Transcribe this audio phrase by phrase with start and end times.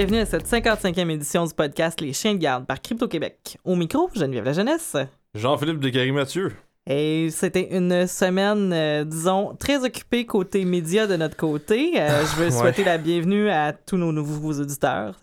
[0.00, 3.58] Bienvenue à cette 55e édition du podcast Les Chiens de garde par Crypto Québec.
[3.66, 4.96] Au micro, Geneviève La Jeunesse.
[5.34, 6.52] Jean-Philippe Descaries-Mathieu.
[6.88, 12.00] Et c'était une semaine, euh, disons, très occupée côté médias de notre côté.
[12.00, 12.50] Euh, je veux Ouais.
[12.50, 15.16] souhaiter la bienvenue à tous nos nouveaux auditeurs.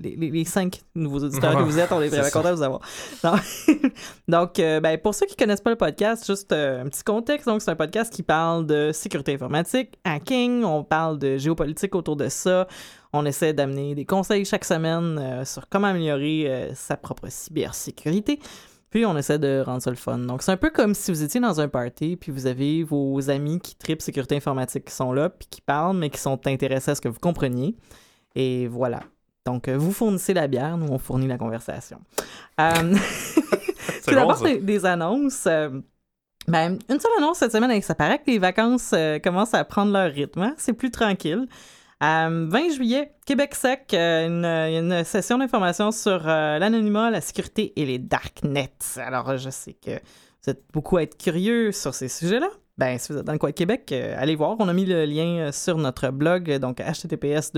[0.00, 2.62] Les, les- les cinq nouveaux auditeurs que vous êtes, on est vraiment contents de vous
[2.62, 2.80] avoir.
[3.22, 3.34] Non.
[4.28, 7.46] donc, euh, ben, pour ceux qui connaissent pas le podcast, juste euh, un petit contexte.
[7.48, 12.16] Donc, c'est un podcast qui parle de sécurité informatique, hacking, on parle de géopolitique autour
[12.16, 12.66] de ça.
[13.12, 18.40] On essaie d'amener des conseils chaque semaine euh, sur comment améliorer euh, sa propre cybersécurité.
[18.88, 20.18] Puis on essaie de rendre ça le fun.
[20.18, 23.30] Donc c'est un peu comme si vous étiez dans un party, puis vous avez vos
[23.30, 26.90] amis qui tripent sécurité informatique qui sont là, puis qui parlent, mais qui sont intéressés
[26.90, 27.74] à ce que vous compreniez.
[28.34, 29.00] Et voilà.
[29.44, 32.00] Donc euh, vous fournissez la bière, nous on fournit la conversation.
[32.60, 32.70] Euh,
[34.02, 34.44] C'est bon, d'abord ça.
[34.44, 35.44] des, des annonces.
[35.44, 39.64] ben, une seule annonce cette semaine, et ça paraît que les vacances euh, commencent à
[39.64, 40.40] prendre leur rythme.
[40.42, 40.54] hein.
[40.58, 41.46] C'est plus tranquille.
[42.02, 47.72] Euh, 20 juillet, Québec Sec, euh, une, une session d'information sur euh, l'anonymat, la sécurité
[47.76, 48.72] et les darknets.
[48.96, 49.92] Alors, euh, je sais que
[50.42, 52.48] vous êtes beaucoup à être curieux sur ces sujets-là.
[52.78, 54.56] Ben, si vous êtes dans le coin de Québec, euh, allez voir.
[54.58, 57.52] On a mis le lien euh, sur notre blog, euh, donc https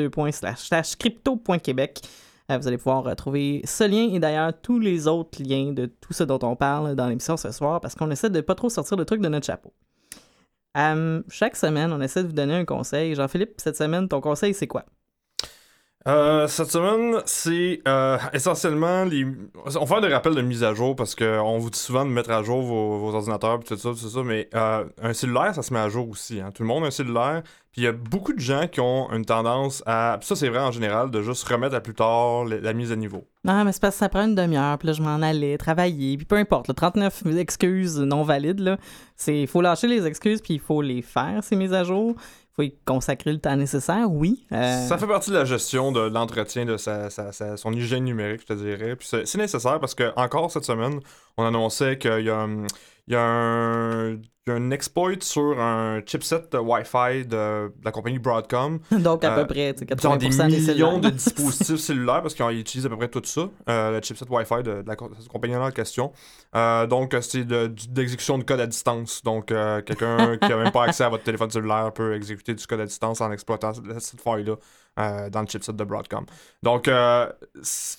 [0.99, 2.03] crypto.québec.
[2.51, 6.13] Euh, vous allez pouvoir retrouver ce lien et d'ailleurs tous les autres liens de tout
[6.13, 8.99] ce dont on parle dans l'émission ce soir parce qu'on essaie de pas trop sortir
[8.99, 9.73] le truc de notre chapeau.
[11.29, 13.15] Chaque semaine, on essaie de vous donner un conseil.
[13.15, 14.85] Jean-Philippe, cette semaine, ton conseil, c'est quoi?
[16.07, 19.27] Euh, cette semaine, c'est euh, essentiellement les.
[19.65, 22.31] On fait des rappels de mise à jour parce qu'on vous dit souvent de mettre
[22.31, 25.73] à jour vos, ordinateurs et tout ça, tout ça, mais euh, un cellulaire, ça se
[25.73, 26.41] met à jour aussi.
[26.41, 26.51] hein.
[26.55, 27.43] Tout le monde a un cellulaire.
[27.73, 30.19] Puis il y a beaucoup de gens qui ont une tendance à.
[30.21, 32.97] puis ça, c'est vrai en général, de juste remettre à plus tard la, mise à
[32.97, 33.27] niveau.
[33.43, 36.17] Non, mais c'est parce que ça prend une demi-heure, puis là, je m'en allais travailler,
[36.19, 38.77] puis peu importe, le 39 excuses non valides, là,
[39.27, 42.15] il faut lâcher les excuses, puis il faut les faire, ces mises à jour.
[42.57, 44.45] Faut y consacrer le temps nécessaire, oui.
[44.53, 48.05] euh, Ça fait partie de la gestion de l'entretien de sa, sa- sa- son hygiène
[48.05, 48.95] numérique, je te dirais.
[48.95, 51.01] Puis c'est c'est nécessaire parce que, encore cette semaine,
[51.37, 52.67] on annonçait qu'il y a, hum,
[53.07, 57.27] il y a un, il y a un exploit sur un chipset de Wi-Fi de,
[57.27, 58.79] de la compagnie Broadcom.
[58.91, 61.13] Donc, à euh, peu près, tu sais, Dans 80% des des millions de cellulaires.
[61.13, 64.83] dispositifs cellulaires parce qu'ils utilisent à peu près tout ça, euh, le chipset Wi-Fi de,
[64.83, 66.13] de la co- cette compagnie-là en question.
[66.57, 69.23] Euh, donc, euh, c'est de, d'exécution de code à distance.
[69.23, 72.67] Donc, euh, quelqu'un qui n'a même pas accès à votre téléphone cellulaire peut exécuter du
[72.67, 74.57] code à distance en exploitant cette faille-là
[74.99, 76.25] euh, dans le chipset de Broadcom.
[76.63, 77.27] Donc, euh,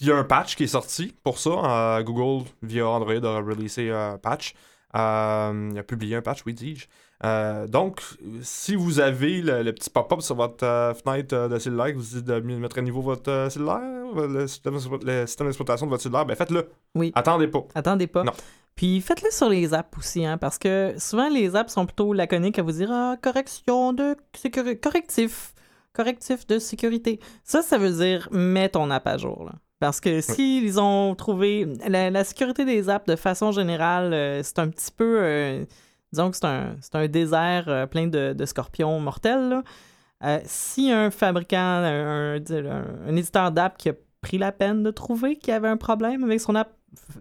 [0.01, 1.49] il y a un patch qui est sorti pour ça.
[1.97, 4.53] Euh, Google, via Android, a releasé un patch.
[4.95, 6.87] Euh, il a publié un patch, oui, dis-je.
[7.23, 8.01] Euh, donc,
[8.41, 12.23] si vous avez le, le petit pop-up sur votre euh, fenêtre de cellulaire vous dit
[12.23, 13.81] de mettre à niveau votre cellulaire,
[14.15, 16.69] le système, d'exploitation de votre cellulaire, ben faites-le.
[16.93, 17.11] Oui.
[17.15, 17.65] Attendez pas.
[17.73, 18.23] Attendez pas.
[18.23, 18.33] Non.
[18.75, 22.59] Puis faites-le sur les apps aussi, hein, parce que souvent les apps sont plutôt laconiques
[22.59, 25.53] à vous dire ah, correction de sécurité, correctif,
[25.93, 27.21] correctif de sécurité.
[27.43, 29.45] Ça, ça veut dire mets ton app à jour.
[29.45, 29.53] Là.
[29.79, 34.59] Parce que s'ils ont trouvé la, la sécurité des apps de façon générale, euh, c'est
[34.59, 35.65] un petit peu, euh,
[36.13, 39.49] disons que c'est un, c'est un désert euh, plein de, de scorpions mortels.
[39.49, 40.39] là.
[40.45, 44.89] Si un fabricant, un, un- un- un éditeur d'app qui a pris la peine de
[44.91, 46.71] trouver qu'il y avait un problème avec son app,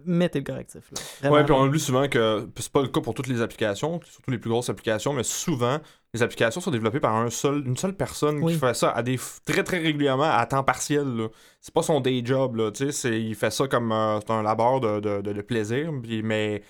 [0.05, 0.81] mettez le correctif.
[0.91, 1.01] Là.
[1.19, 1.35] Vraiment.
[1.35, 4.31] Ouais, puis on oublie souvent que c'est pas le cas pour toutes les applications, surtout
[4.31, 5.79] les plus grosses applications, mais souvent,
[6.15, 8.53] les applications sont développées par un seul, une seule personne Oui.
[8.53, 11.27] qui fait ça à des très très régulièrement à temps partiel.
[11.61, 14.41] C'est pas son day job, là, tu sais, c'est- il fait ça comme euh, un
[14.43, 15.91] labeur de, de, de- de plaisir,
[16.23, 16.63] mais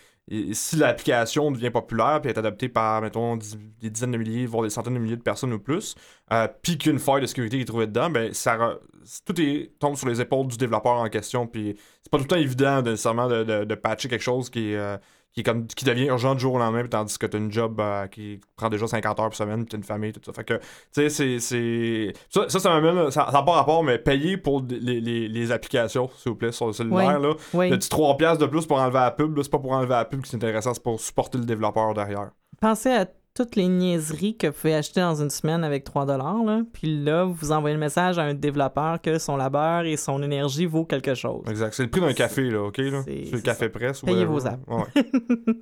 [0.53, 4.71] si l'application devient populaire puis est adoptée par, mettons, des dizaines de milliers, voire des
[4.71, 5.93] centaines de milliers de personnes ou plus,
[6.33, 8.79] euh, puis qu'une faille de sécurité qui est trouvée dedans, ben ça re-
[9.25, 12.27] tout est, tombe sur les épaules du développeur en question, puis c'est pas tout le
[12.29, 14.97] temps évident de, nécessairement de, de- de patcher quelque chose qui est, euh,
[15.35, 17.79] qui, est comme, qui devient urgent du jour au lendemain, tandis que t'as une job
[17.81, 20.31] euh, qui prend déjà 50 heures par semaine, puis t'as une famille, tout ça.
[20.31, 20.61] Fait que, tu
[20.93, 22.13] sais, c'est- c'est...
[22.29, 23.11] Ça, ça, ça m'amène...
[23.11, 26.67] Ça n'a pas rapport, mais payer pour les, les, les applications, s'il vous plaît, sur
[26.67, 27.33] le cellulaire, là.
[27.53, 27.69] Oui.
[27.69, 29.89] Le petit 3 piastres de plus pour enlever la pub, là, c'est pas pour enlever
[29.93, 32.29] la pub qui est intéressant, c'est pour supporter le développeur derrière.
[32.61, 33.05] Pensez à
[33.35, 36.61] toutes les niaiseries que vous pouvez acheter dans une semaine avec 3 là.
[36.71, 40.65] Puis là, vous envoyez le message à un développeur que son labeur et son énergie
[40.65, 41.43] vaut quelque chose.
[41.49, 41.73] Exact.
[41.73, 42.77] C'est le prix d'un café, là, OK?
[42.77, 43.01] Là?
[43.03, 44.01] C'est- le café presse.
[44.01, 44.31] Payez whatever.
[44.33, 44.95] vos apps.
[44.95, 45.05] Ouais.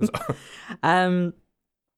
[0.86, 1.32] Euh,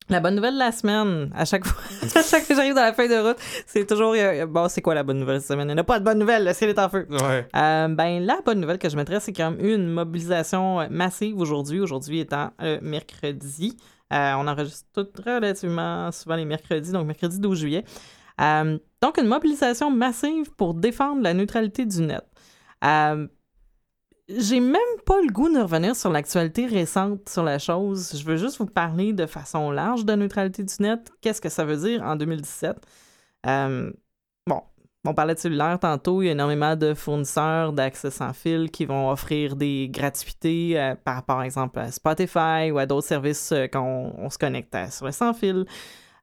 [0.08, 2.82] la bonne nouvelle de la semaine, à chaque fois, à chaque fois que j'arrive dans
[2.84, 5.68] la feuille de route, c'est toujours euh, bon, c'est quoi la bonne nouvelle cette semaine?
[5.70, 7.08] Il n'y a pas de bonne nouvelle, le ciel est en feu.
[7.10, 7.48] ouais.
[7.56, 10.88] Euh, ben, la bonne nouvelle que je mettrais, c'est qu'il y a eu une mobilisation
[10.90, 13.76] massive aujourd'hui, aujourd'hui étant euh, mercredi.
[14.14, 17.84] Euh, on enregistre tout relativement souvent les mercredis, donc mercredi 12 juillet.
[18.42, 22.24] Euh, donc, une mobilisation massive pour défendre la neutralité du net.
[22.84, 23.28] Euh,
[24.28, 28.18] j'ai même pas le goût de revenir sur l'actualité récente sur la chose.
[28.18, 31.12] Je veux juste vous parler de façon large de neutralité du net.
[31.22, 32.76] Qu'est-ce que ça veut dire en 2017?
[35.06, 38.72] Euh, on parlait de cellulaire tantôt, il y a énormément de fournisseurs d'accès sans fil
[38.72, 43.52] qui vont offrir des gratuités euh, par, par exemple à Spotify ou à d'autres services
[43.52, 45.66] euh, se connecte sur le sans fil.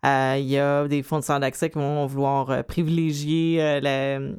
[0.05, 3.81] Euh, il y a des fournisseurs d'accès qui vont vouloir privilégier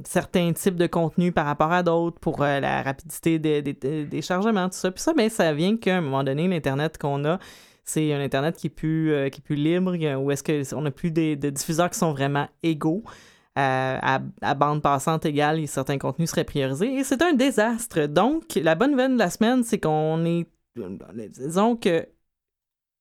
[0.04, 4.92] certains types de contenus par rapport à d'autres pour la rapidité des chargements, tout ça.
[4.92, 7.40] Puis ça, ben, ça vient qu'à un moment donné, l'Internet qu'on a,
[7.86, 11.12] c'est un Internet qui est plus, qui est plus libre, ou est-ce qu'on n'a plus
[11.12, 13.02] des, diffuseurs qui sont vraiment égaux.
[13.60, 16.92] Euh, à, bande passante égale et certains contenus seraient priorisés.
[16.96, 18.08] Et c'est un désastre.
[18.08, 20.48] Donc, la bonne nouvelle de la semaine, c'est qu'on est.
[21.30, 22.08] Disons que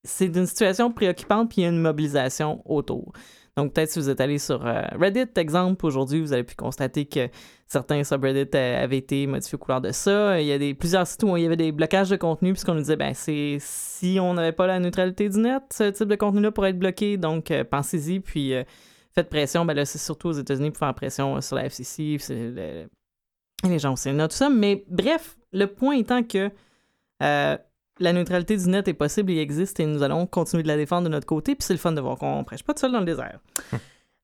[0.05, 3.15] c'est une situation préoccupante, puis il y a une mobilisation autour.
[3.57, 7.07] Donc, peut-être si vous êtes allé sur euh, Reddit, exemple, aujourd'hui, vous avez pu constater
[7.07, 7.31] que
[7.67, 10.39] certains subreddits avaient été modifiés aux couleurs de ça.
[10.39, 12.75] Il y a des, plusieurs sites où il y avait des blocages de contenu, puisqu'on
[12.75, 16.17] nous disait, ben, c'est si on n'avait pas la neutralité du net, ce type de
[16.17, 17.17] contenu-là pourrait être bloqué.
[17.17, 18.55] Donc, euh, pensez-y, puis
[19.15, 22.19] Faites pression, ben là, c'est surtout aux États-Unis pour faire pression euh, sur la FCC,
[23.65, 24.49] les gens au Sénat, tout ça.
[24.49, 26.51] Mais bref, le point étant que
[27.23, 27.57] euh,
[28.01, 31.05] la neutralité du net est possible, il existe et nous allons continuer de la défendre
[31.05, 31.55] de notre côté.
[31.55, 33.39] Puis c'est le fun de voir qu'on prêche pas tout seul dans le désert.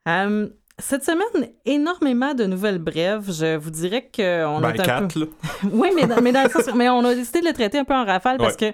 [0.07, 0.49] Euh,
[0.79, 3.31] cette semaine, énormément de nouvelles brèves.
[3.31, 5.29] Je vous dirais qu'on ben, a un peu...
[5.71, 6.33] oui, mais, mais,
[6.75, 8.73] mais on a décidé de le traiter un peu en rafale parce que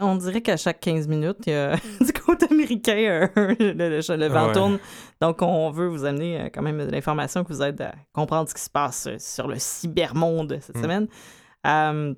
[0.00, 4.52] on dirait qu'à chaque 15 minutes, il y a du côté américain, le, le, vent
[4.52, 4.78] tourne.
[5.20, 8.48] Donc, on veut vous amener euh, quand même de l'information qui vous aide à comprendre
[8.48, 10.82] ce qui se passe euh, sur le cybermonde cette mm.
[10.82, 11.08] semaine.
[11.66, 12.14] Euh,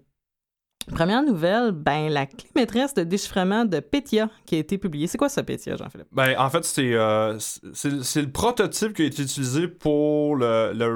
[0.88, 5.06] Première nouvelle, ben la clé maîtresse de déchiffrement de Petya qui a été publiée.
[5.06, 6.08] C'est quoi ça, Petya, Jean-Philippe?
[6.12, 10.88] Ben, en fait, c'est euh, c'est le prototype qui a été utilisé pour le, le,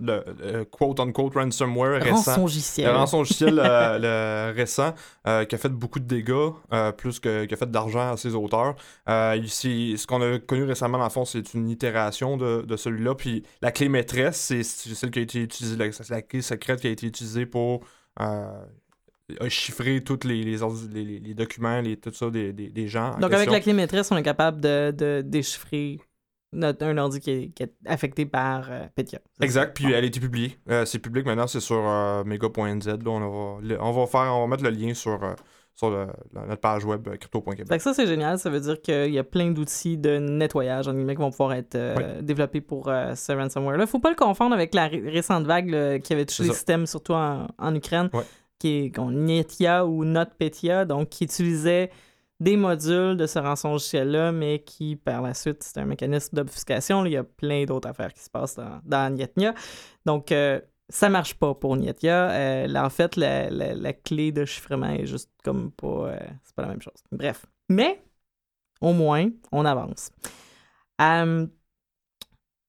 [0.00, 2.32] le euh, quote-unquote ransomware récent.
[2.32, 2.88] Rançongiciel.
[2.88, 3.98] Le rançongiciel euh,
[4.52, 4.94] le récent
[5.24, 6.50] qui a fait beaucoup de dégâts,
[6.96, 8.74] plus que, qui a fait d'argent à ses auteurs.
[9.36, 13.14] Ici, ce qu'on a connu récemment, dans le fond, c'est une itération de, de celui-là.
[13.14, 16.86] Puis la clé maîtresse, c'est celle qui a été utilisée, la, la clé secrète qui
[16.86, 17.80] a été utilisée pour
[19.40, 20.58] a chiffré tous les, les,
[21.20, 23.16] les, documents, les, tout ça des, des, gens.
[23.18, 25.98] Donc, avec la clé maîtresse, on est capable de, de déchiffrer
[26.52, 29.18] notre, un ordi qui est, affecté par euh, Petya.
[29.40, 30.58] Exact, puis elle a été publiée.
[30.70, 32.88] Euh, c'est public maintenant, c'est sur euh, mega.nz.
[33.06, 35.18] On, va, on, va faire, on va mettre le lien sur,
[35.74, 35.90] sur
[36.32, 37.80] notre page web crypto.québec.
[37.80, 38.38] Ça, c'est génial.
[38.38, 41.76] Ça veut dire qu'il y a plein d'outils de nettoyage en qui vont pouvoir être
[42.22, 43.78] développés pour ce ransomware-là.
[43.78, 46.86] Il ne faut pas le confondre avec la récente vague qui avait touché le système,
[46.86, 48.08] surtout en, en Ukraine
[48.58, 51.90] qui est Netia ou NotPetya, donc qui utilisait
[52.40, 57.04] des modules de ce rançon-logiciel-là, mais qui, par la suite, c'est un mécanisme d'obfuscation.
[57.06, 59.16] Il y a plein d'autres affaires qui se passent dans, dans
[60.04, 62.30] Donc, euh, ça marche pas pour Netia.
[62.30, 65.86] Euh, en fait, la, clé de chiffrement est juste comme pas...
[65.86, 67.02] Euh, c'est pas la même chose.
[67.10, 67.46] Bref.
[67.68, 68.02] Mais,
[68.80, 70.10] au moins, on avance.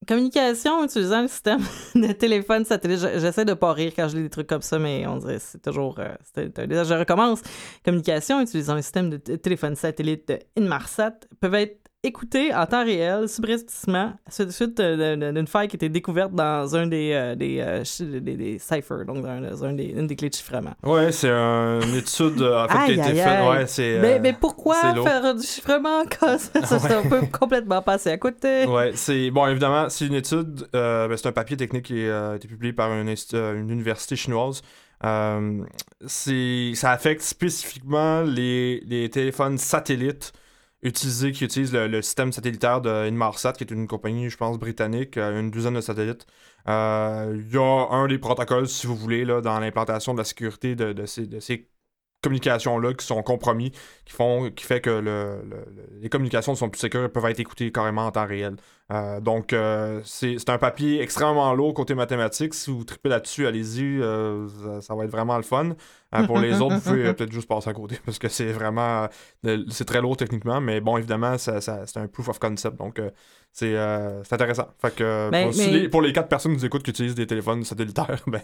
[0.07, 1.59] Communication utilisant le système
[1.95, 2.99] de téléphone satellite.
[3.17, 5.61] J'essaie de pas rire quand je lis des trucs comme ça, mais on dirait c'est
[5.61, 5.99] toujours.
[5.99, 7.41] Euh, je recommence.
[7.83, 14.13] Communication utilisant le système de téléphone satellite Inmarsat peuvent être écouté en temps réel, subrepticement,
[14.29, 19.21] suite d'une faille qui était découverte dans un des, euh, euh, des, des, ciphers, donc
[19.21, 20.73] dans, un des, une des clés de chiffrement.
[20.83, 23.47] Ouais, c'est une étude en fait, qui a été faite.
[23.47, 28.11] Ouais, c'est, mais, mais, pourquoi faire du chiffrement quand ça, ça, ça peut complètement passer
[28.11, 28.65] à côté?
[28.65, 32.35] Ouais, c'est bon, évidemment, c'est une étude, euh, ben, c'est un papier technique qui a
[32.35, 34.61] été publié par une, une université chinoise.
[36.05, 40.33] c'est, ça affecte spécifiquement les, les téléphones satellites
[40.83, 45.17] utilisé, qui utilise le, système satellitaire de Inmarsat, qui est une compagnie, je pense, britannique,
[45.17, 46.25] euh, une douzaine de satellites.
[46.67, 50.23] Euh, il y a un des protocoles, si vous voulez, là, dans l'implantation de la
[50.25, 51.27] sécurité de, ces
[52.27, 53.71] communications-là qui sont compromis,
[54.05, 55.41] qui font qui fait que le,
[56.01, 58.55] les communications sont plus sécures et peuvent être écoutées carrément en temps réel.
[58.89, 62.53] Euh, donc, euh, c'est un papier extrêmement lourd côté mathématiques.
[62.53, 64.47] Si vous tripez là-dessus, allez-y, euh,
[64.81, 65.75] ça, va être vraiment le fun.
[66.25, 69.07] pour les autres, vous pouvez peut-être juste passer à côté parce que c'est vraiment.
[69.69, 72.77] c'est très lourd techniquement, mais bon, évidemment, c'est un proof of concept.
[72.77, 73.01] Donc,
[73.57, 74.67] c'est intéressant.
[74.79, 78.41] Fait que pour, les, quatre personnes qui nous écoutent qui utilisent des téléphones satellitaires, ben,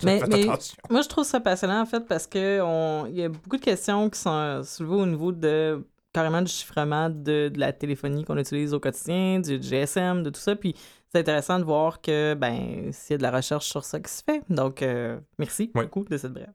[0.00, 0.76] faites attention.
[0.88, 4.18] Moi, je trouve ça passionnant en fait parce qu'il y a beaucoup de questions qui
[4.18, 9.40] sont soulevées au niveau de carrément du chiffrement de, la téléphonie qu'on utilise au quotidien,
[9.40, 10.56] du GSM, de tout ça.
[10.56, 10.74] Puis
[11.12, 14.10] c'est intéressant de voir que, ben, s'il y a de la recherche sur ça qui
[14.10, 14.42] se fait.
[14.48, 16.52] Donc, euh, merci beaucoup de cette brève.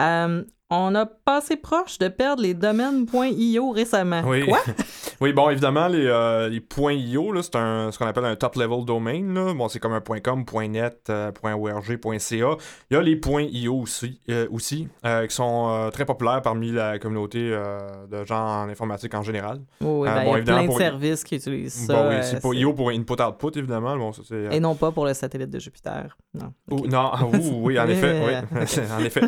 [0.00, 4.22] Euh, on a passé proche de perdre les domaines .io récemment.
[4.26, 4.46] Oui.
[4.46, 4.58] Quoi?
[5.20, 6.62] oui, bon, évidemment, les, euh, les
[6.96, 9.22] .io, là, c'est un, ce qu'on appelle un top-level domain.
[9.34, 9.52] Là.
[9.54, 12.56] Bon, c'est comme un .com, .net, euh, .org, .ca.
[12.90, 13.20] Il y a les
[13.52, 18.68] .io aussi, euh, aussi euh, qui sont très populaires parmi la communauté de gens en
[18.68, 19.60] informatique en général.
[19.80, 21.94] Oui, ben, bon, il y a plein de pour- services qui utilisent ça.
[21.94, 23.96] bon, oui, c'est pour IO pour input-output, évidemment.
[23.96, 26.16] Bon, ça, Et non pas pour le satellite de Jupiter.
[26.32, 26.52] Non.
[26.70, 28.58] Non, ouh, oui, en effet, oui,
[28.98, 29.22] en effet.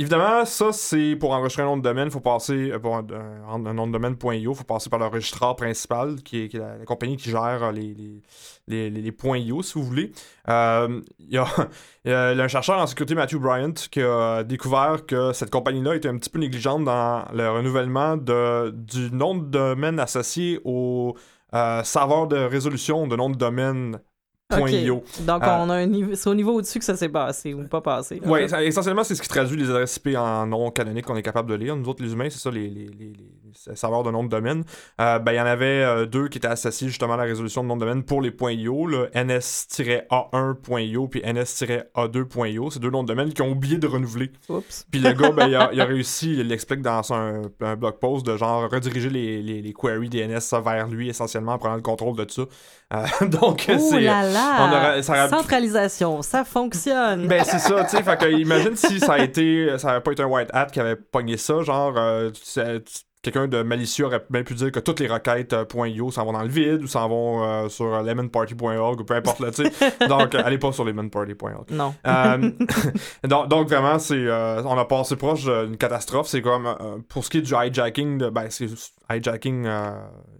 [0.00, 3.02] Évidemment, ça, c'est pour enregistrer un nom de domaine, faut passer, euh, pour un,
[3.58, 7.28] nom de domaine.io, il faut passer par le registraire principal, qui est, la, compagnie qui
[7.28, 10.12] gère euh, les, les, points .io, si vous voulez.
[10.48, 11.44] Euh, Il y, a,
[12.06, 16.30] un chercheur en sécurité, Matthew Bryant, qui a découvert que cette compagnie-là était un petit
[16.30, 21.14] peu négligente dans le renouvellement de, du nom de domaine associé au
[21.52, 24.00] serveur de résolution de nom de domaine
[24.50, 25.02] .io.
[25.20, 27.64] Donc, Euh, on a un niveau, c'est au niveau au-dessus que ça s'est passé ou
[27.64, 28.20] pas passé.
[28.24, 31.50] Oui, essentiellement, c'est ce qui traduit les adresses IP en nom canonique qu'on est capable
[31.50, 31.76] de lire.
[31.76, 34.64] Nous autres, les humains, c'est ça, les, les, les, les serveurs de nom de domaine.
[35.00, 37.62] Euh, ben, il y en avait euh, deux qui étaient associés justement à la résolution
[37.62, 42.70] de nom de domaine pour les .io, le ns-a1.io puis ns-a2.io.
[42.70, 44.30] C'est deux noms de domaine qui ont oublié de renouveler.
[44.48, 44.86] Oups.
[44.90, 47.94] Puis le gars, ben, il, a, il a réussi, il l'explique dans un, un blog
[48.00, 52.26] post, de genre rediriger les, queries DNS vers lui essentiellement en prenant le contrôle de
[52.28, 52.42] ça.
[53.26, 54.00] Donc, c'est.
[54.00, 54.39] là là!
[54.40, 57.26] On ça Centralisation, ça fonctionne!
[57.26, 60.12] Ben c'est ça, tu sais, fait que imagine si ça a été ça avait pas
[60.12, 62.30] été un white hat qui avait pogné ça, genre euh,
[63.22, 66.32] quelqu'un de malicieux aurait bien pu dire que toutes les requêtes euh, .io s'en vont
[66.32, 70.06] dans le vide ou s'en vont euh, sur lemonparty.org ou peu importe là, tu sais.
[70.08, 71.70] Donc allez pas sur lemonparty.org.
[71.70, 71.94] non.
[72.06, 72.50] Euh,
[73.24, 76.28] donc, donc, vraiment, c'est on a passé proche d'une catastrophe.
[76.28, 76.74] C'est comme
[77.08, 78.68] pour ce qui est du hijacking, de, ben c'est
[79.10, 79.68] hijacking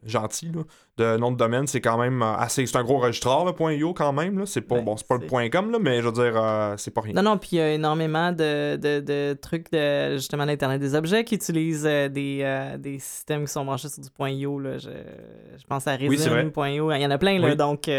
[0.04, 0.62] gentil là,
[1.00, 2.66] de nom de domaine, c'est quand même euh, assez.
[2.66, 4.38] C'est un gros registraire là, .io quand même.
[4.38, 4.46] Là.
[4.46, 6.74] C'est pas Ben, bon, c'est pas le point .com là, mais je veux dire, euh,
[6.76, 7.14] c'est pas rien.
[7.14, 10.94] Non, non, puis il y a énormément de, de, de trucs de justement l'Internet des
[10.94, 14.58] objets qui utilisent euh, des, euh, des systèmes qui sont branchés sur du point .io.
[14.58, 14.78] Là.
[14.78, 16.08] Je, je pense à Oui.
[16.10, 16.92] Resin.io.
[16.92, 17.56] Il y en a plein, là, Oui.
[17.56, 17.90] donc...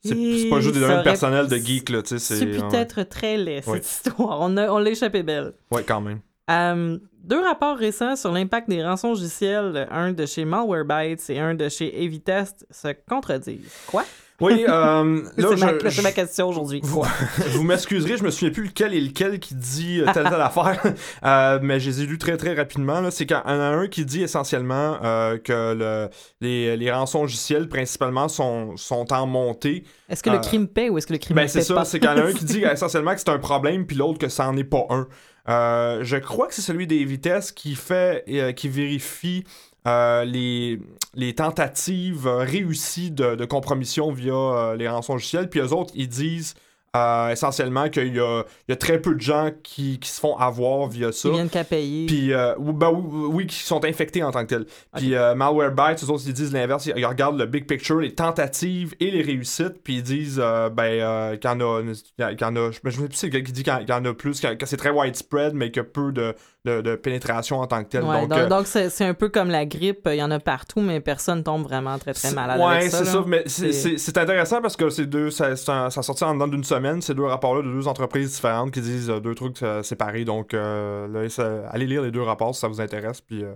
[0.00, 2.18] C'est pas juste des domaines personnels de geek là, tu sais.
[2.20, 2.76] C'est C'est peut ouais.
[2.78, 3.80] être très laid, cette Oui.
[3.80, 4.38] histoire.
[4.40, 5.54] On, a- on l'a échappé belle.
[5.72, 6.20] ouais, quand même.
[6.50, 11.54] Euh, deux rapports récents sur l'impact des rançons logiciels, un de chez Malwarebytes et un
[11.54, 13.70] de chez Evitest, se contredisent.
[13.86, 14.04] Quoi?
[14.40, 15.48] Oui, euh, là,
[15.82, 16.80] C'est ma, ma question aujourd'hui.
[16.84, 20.80] Vous, m'excuserez, je me souviens plus lequel est lequel qui dit euh, telle telle affaire,
[21.24, 23.00] Euh, mais je les ai lus très très rapidement.
[23.00, 23.10] là.
[23.10, 26.08] C'est qu'il y en a un qui dit essentiellement euh, que le,
[26.40, 29.82] les, les rançons logiciels principalement sont, sont en montée.
[30.08, 31.74] Est-ce que le crime paie ou est-ce que le crime Ben ne c'est paie ça,
[31.74, 31.84] pas?
[31.84, 34.18] c'est qu'il y en a un qui dit essentiellement que c'est un problème, puis l'autre
[34.18, 35.08] que ça en est pas un.
[35.48, 39.44] Euh, je crois que c'est celui des vitesses qui fait, euh, qui vérifie
[39.86, 46.54] euh, les, tentatives réussies de, compromission via les rançons logicielles, puis eux autres, ils disent
[46.96, 50.20] euh, essentiellement qu'il y a, il y a très peu de gens qui, qui se
[50.20, 51.28] font avoir via ça.
[51.28, 52.06] Qui viennent qu'à payer.
[52.06, 54.66] Puis, euh, ben, oui, oui, qui sont infectés en tant que tels.
[54.96, 56.86] Puis, euh, Malwarebytes, eux autres, ils disent l'inverse.
[56.86, 59.82] Ils, ils regardent le big picture, les tentatives et les réussites.
[59.84, 61.82] Puis, ils disent, euh, ben, euh, qu'il y en a.
[61.82, 64.14] qu'il y en a je me souviens plus c'est qui dit qu'il y en- a
[64.14, 66.34] plus, que, que c'est très widespread, mais a peu de,
[66.64, 68.02] de, de pénétration en tant que tel.
[68.04, 70.80] Ouais, donc, donc, euh, c'est un peu comme la grippe, il y en a partout,
[70.80, 72.58] mais personne tombe vraiment très très malade
[72.90, 72.98] ça.
[72.98, 73.24] c'est ça.
[73.26, 73.72] Mais c'est-
[74.18, 77.62] intéressant parce que c'est deux, ça, ça sortit en dedans d'une semaine, ces deux rapports-là
[77.62, 80.24] de deux entreprises différentes qui disent euh, deux trucs euh, séparés.
[80.24, 83.20] Donc, euh, là, ça- allez lire les deux rapports si ça vous intéresse.
[83.20, 83.54] Puis, euh,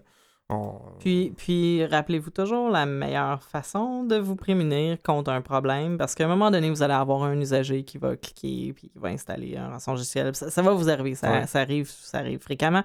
[0.52, 6.14] on- Puis, puis rappelez-vous toujours la meilleure façon de vous prémunir contre un problème, parce
[6.14, 9.09] qu'à un moment donné, vous allez avoir un usager qui va cliquer puis qui va
[9.09, 10.35] installer un rançon logiciel.
[10.35, 11.47] Ça, ça va vous arriver, ça, Ouais.
[11.47, 12.82] ça arrive, ça arrive fréquemment.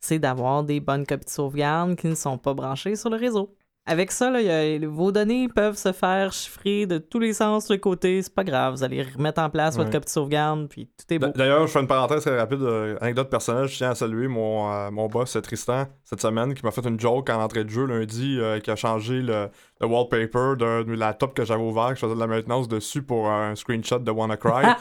[0.00, 3.52] C'est d'avoir des bonnes copies de sauvegarde qui ne sont pas branchées sur le réseau.
[3.88, 7.32] Avec ça, là, il y a- vos données peuvent se faire chiffrer de tous les
[7.32, 8.22] sens, de côté.
[8.22, 8.74] C'est pas grave.
[8.74, 11.28] Vous allez remettre en place votre copie de sauvegarde, puis tout est beau.
[11.34, 13.66] D'ailleurs, je fais une parenthèse très rapide, euh, anecdote personnelle.
[13.66, 17.00] Je tiens à saluer mon, euh, mon boss Tristan cette semaine qui m'a fait une
[17.00, 19.48] joke en entrée de jeu lundi euh, qui a changé le,
[19.80, 23.28] le wallpaper de laptop que j'avais ouvert, que je faisais de la maintenance dessus pour
[23.30, 24.66] un screenshot de WannaCry.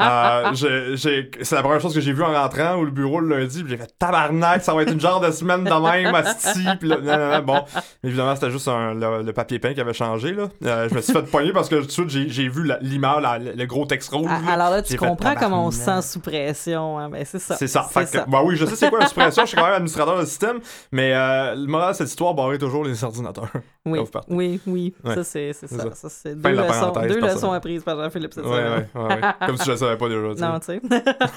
[0.00, 3.36] Euh, j'ai- j'ai- c'est la première chose que j'ai vue en rentrant au bureau le
[3.38, 6.60] lundi, puis j'ai fait tabarnak, ça va être une genre de semaine de même, asti.
[6.78, 7.64] Puis là, non, non, non, bon,
[8.04, 10.32] évidemment, c'était juste un- le, le papier peint qui avait changé.
[10.32, 10.48] Là.
[10.64, 12.78] Euh, je me suis fait poigner parce que tout de suite, j'ai, j'ai vu la-
[12.80, 14.30] l'image, la- le gros texte rouge.
[14.30, 14.52] Ah.
[14.52, 16.98] Alors là, tu comprends comment on se sent sous pression.
[16.98, 17.08] hein.
[17.10, 17.56] Ben, c'est ça.
[17.56, 17.86] C'est ça.
[17.90, 20.18] C'est que- bah oui, je sais c'est quoi la suppression, je suis quand même administrateur
[20.18, 20.58] de système,
[20.92, 23.48] mais euh, le moral de cette histoire barrait toujours les ordinateurs.
[23.84, 23.98] Oui.
[24.38, 24.94] Oui, oui.
[25.04, 25.14] Ouais.
[25.16, 25.82] Ça, c'est c'est C'est ça.
[25.90, 25.94] ça.
[25.94, 28.86] Ça, c'est deux, de leçons, deux apprises par Jean-Philippe cette Ouais, semaine.
[28.94, 29.20] ouais.
[29.46, 30.28] Comme si je le savais pas déjà.
[30.32, 30.46] tu sais.
[30.46, 30.80] Non, tu sais.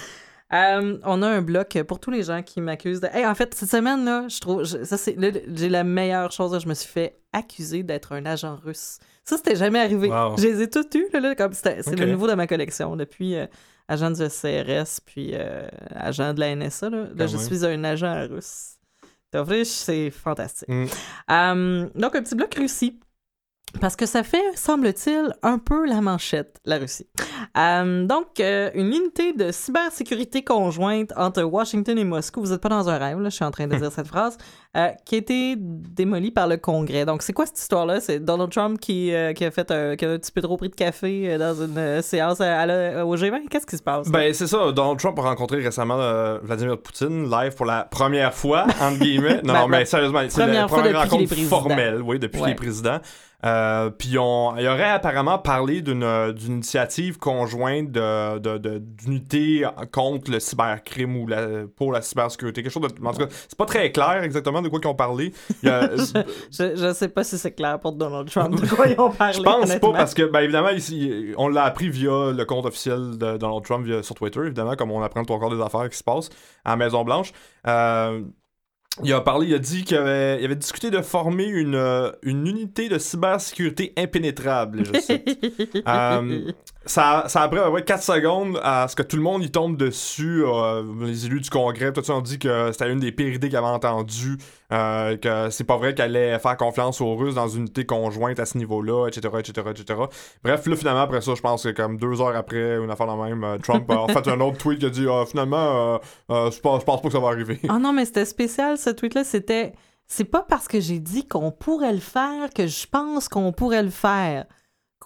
[0.53, 3.07] Euh, on a un bloc pour tous les gens qui m'accusent de.
[3.13, 4.65] Hey, en fait, cette semaine, là, je trouve.
[4.65, 5.15] je- ça, c'est.
[5.55, 6.51] J'ai la meilleure chose.
[6.51, 8.97] là, je me suis fait accuser d'être un agent russe.
[9.23, 10.09] Ça, c'était jamais arrivé.
[10.09, 10.35] Wow.
[10.37, 12.97] Je les ai tous eus, là, comme c'est le nouveau de ma collection.
[12.97, 13.45] Depuis euh,
[13.87, 18.73] agent du CRS, puis euh, agent de la NSA, là, je suis un agent russe.
[19.63, 20.67] C'est fantastique.
[20.69, 20.85] Mm.
[21.31, 22.99] Euh, donc, un petit bloc Russie.
[23.79, 27.07] Parce que ça fait, semble-t-il, un peu la manchette, la Russie.
[27.57, 32.67] Euh, donc, euh, une unité de cybersécurité conjointe entre Washington et Moscou, vous n'êtes pas
[32.69, 34.37] dans un rêve, là, je suis en train de dire cette phrase,
[34.77, 37.05] euh, qui a été démolie par le Congrès.
[37.05, 37.99] Donc, c'est quoi cette histoire-là?
[37.99, 40.55] C'est Donald Trump qui, euh, qui a fait un, qui a un petit peu trop
[40.57, 43.47] pris de café euh, dans une séance à- à la- au G20?
[43.49, 44.07] Qu'est-ce qui se passe?
[44.07, 44.11] là?
[44.19, 44.71] Ben, c'est ça.
[44.71, 45.97] Donald Trump a rencontré récemment
[46.43, 49.41] Vladimir Poutine live pour la première fois, entre guillemets.
[49.43, 52.45] Non, Ben, non, mais sérieusement, c'est la première rencontre formelle, oui, depuis Ouais.
[52.45, 52.97] qu'il est président.
[53.43, 59.65] Euh, puis on, il aurait apparemment parlé d'une d'une initiative conjointe de, de, de- d'unité
[59.91, 62.61] contre le cybercrime ou la, pour la cybersécurité.
[62.61, 63.03] Quelque chose de.
[63.05, 65.33] En tout cas, c'est pas très clair exactement de quoi qu'ils ont parlé.
[65.63, 65.89] Il y a-
[66.51, 69.37] je, je sais pas si c'est clair pour Donald Trump de quoi ils ont parlé.
[69.37, 73.17] Je pense pas parce que, ben évidemment, ici, on l'a appris via le compte officiel
[73.17, 76.03] de Donald Trump via, sur Twitter, évidemment, comme on apprend encore des affaires qui se
[76.03, 76.29] passent
[76.65, 77.31] à la Maison-Blanche.
[77.67, 78.21] Euh,
[79.03, 82.11] il a parlé, il a dit qu'il avait, il avait discuté de former une, euh,
[82.23, 85.81] une unité de cybersécurité impénétrable, je cite.
[85.87, 86.51] Euh,
[86.85, 89.77] ça, ça a pris ouais, 4 secondes à ce que tout le monde y tombe
[89.77, 90.43] dessus.
[90.45, 93.49] euh, les élus du Congrès, tout ça, ont dit que c'était une des pires idées
[93.49, 94.37] qu'ils avaient entendues.
[94.73, 98.39] euh, que c'est pas vrai qu'elle allait faire confiance aux Russes dans une unité conjointe
[98.39, 99.99] à ce niveau-là, etc., etc., etc.
[100.43, 103.23] Bref, là, finalement, après ça, je pense que comme deux heures après, une affaire de
[103.23, 105.57] même, euh, Trump a fait un autre tweet qui a dit Ah, finalement,
[105.95, 105.97] euh,
[106.31, 107.59] euh, je pense, pense pas que ça va arriver.
[107.69, 109.23] Oh non, mais c'était spécial, ce tweet-là.
[109.23, 109.73] C'était.
[110.07, 113.83] C'est pas parce que j'ai dit qu'on pourrait le faire que je pense qu'on pourrait
[113.83, 114.43] le faire.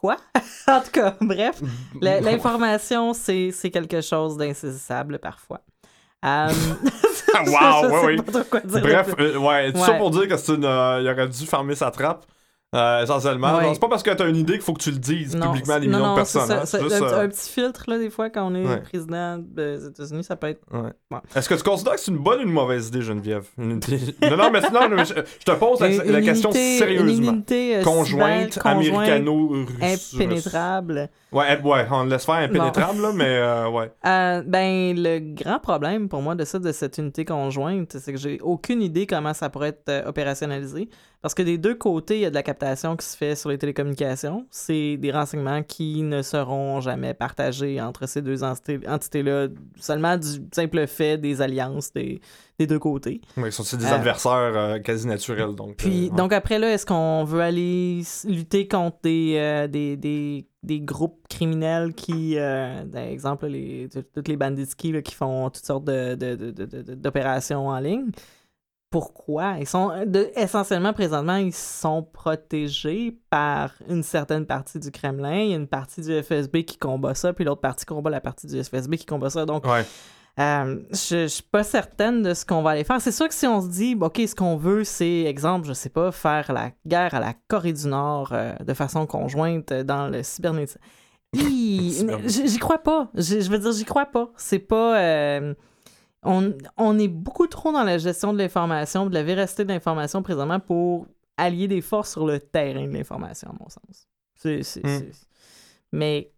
[0.06, 0.18] Quoi?
[0.68, 1.60] en tout cas, bref,
[2.00, 5.62] l'information, c'est quelque chose d'insaisissable parfois.
[6.24, 6.48] Euh,
[7.36, 8.16] Wow, je ouais.
[8.18, 9.98] de Bref, euh, ouais, tout ça Ouais.
[9.98, 12.26] pour dire que c'est une, euh, il aurait dû fermer sa trappe.
[12.76, 13.58] Euh, essentiellement.
[13.58, 13.74] Ouais.
[13.74, 15.76] C'est pas parce que t'as une idée qu'il faut que tu le dises Non, publiquement
[15.76, 16.46] à des millions non, de personnes.
[16.48, 16.80] ça, hein.
[16.82, 18.82] un, euh, un petit filtre, là, des fois, quand on est Ouais.
[18.82, 20.62] président des États-Unis, ça peut être.
[20.74, 21.18] ouais.
[21.36, 23.46] Est-ce que tu considères que c'est une bonne ou une mauvaise idée, Geneviève?
[23.58, 23.80] Une
[24.22, 26.78] Non, non, mais, non, mais je, je te pose la, Une- la une question unité-
[26.78, 27.08] sérieusement.
[27.12, 30.14] Une unité euh, Conjointe, américano-russe.
[30.16, 31.10] impénétrable.
[31.32, 33.42] Ouais, eh, ouais, on laisse faire impénétrable, là, mais
[33.72, 33.92] ouais.
[34.46, 38.40] Ben, le grand problème pour moi de ça, de cette unité conjointe, c'est que j'ai
[38.42, 40.90] aucune idée comment ça pourrait être opérationnalisé.
[41.22, 43.50] Parce que des deux côtés, il y a de la captation qui se fait sur
[43.50, 44.46] les télécommunications.
[44.52, 49.48] C'est des renseignements qui ne seront jamais partagés entre ces deux entités- entités-là,
[49.80, 52.22] seulement du simple fait des alliances des,
[52.60, 53.22] des deux côtés.
[53.38, 55.78] Ouais, ils sont des Euh, adversaires euh, quasi naturels, donc.
[55.78, 56.16] Puis, euh, ouais.
[56.16, 61.94] donc après, là, est-ce qu'on veut aller lutter contre des, des, des, des groupes criminels
[61.96, 66.52] qui, par exemple, les, toutes les banditskis là, qui font toutes sortes de, de- de-
[66.52, 68.12] de- de- d'opérations en ligne?
[69.00, 69.56] Pourquoi?
[69.60, 75.40] Ils sont, de- essentiellement, présentement, ils sont protégés par une certaine partie du Kremlin.
[75.42, 78.22] Il y a une partie du FSB qui combat ça, puis l'autre partie combat la
[78.22, 79.46] partie du FSB qui combat ça.
[79.46, 79.84] Donc, Ouais.
[80.40, 83.02] euh, je, je suis pas certaine de ce qu'on va aller faire.
[83.02, 85.90] C'est sûr que si on se dit, OK, ce qu'on veut, c'est, exemple, je sais
[85.90, 90.24] pas, faire la guerre à la Corée du Nord euh, de façon conjointe dans le
[90.24, 90.78] cybernétique.
[91.36, 93.10] J'y j'y crois pas.
[93.14, 94.30] Je, je veux dire, j'y crois pas.
[94.38, 94.98] C'est pas.
[95.00, 95.54] euh,
[96.26, 100.22] on, on est beaucoup trop dans la gestion de l'information, de la véracité de l'information
[100.24, 101.08] présentement pour
[101.38, 104.08] allier des forces sur le terrain de l'information, à mon sens.
[104.36, 105.00] C'est, c'est- Mm.
[105.00, 105.28] c'est-
[105.92, 106.32] Mais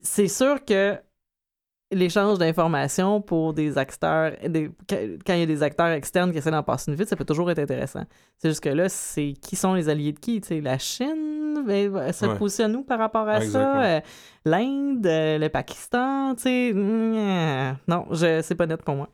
[0.00, 0.98] c'est sûr que
[1.90, 6.50] l'échange d'informations pour des acteurs, des- quand il y a des acteurs externes qui essaient
[6.50, 8.04] d'en passer une vite, ça peut toujours être intéressant.
[8.36, 10.40] C'est juste que là, c'est qui sont les alliés de qui?
[10.60, 12.36] La Chine ben, se Ouais.
[12.36, 13.82] positionne où par rapport à Exactement.
[13.82, 13.84] ça?
[13.96, 14.00] Euh,
[14.44, 19.08] L'Inde, euh, le Pakistan, tu sais, mm, non, je, c'est pas net pour moi.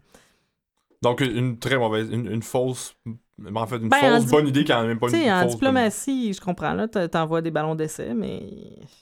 [1.02, 2.96] Donc, une, une très mauvaise, une, une fausse.
[3.38, 5.50] Mais En fait, une Ben, fausse bonne idée quand même pas une en fausse bonne-
[5.54, 8.40] diplomatie, je comprends, là, t'envoies des ballons d'essai, mais...